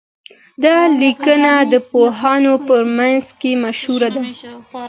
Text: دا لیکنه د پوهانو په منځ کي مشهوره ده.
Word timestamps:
دا 0.63 0.77
لیکنه 1.01 1.53
د 1.71 1.73
پوهانو 1.89 2.53
په 2.67 2.75
منځ 2.97 3.25
کي 3.39 3.51
مشهوره 3.63 4.09
ده. 4.15 4.23